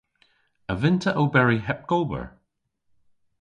[0.71, 2.25] A vynn'ta oberi heb gober?